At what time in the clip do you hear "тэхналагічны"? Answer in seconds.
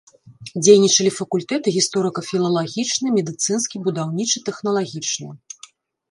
4.49-5.29